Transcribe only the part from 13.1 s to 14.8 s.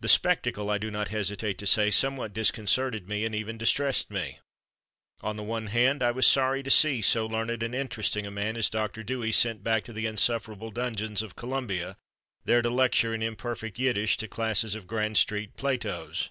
in imperfect Yiddish to classes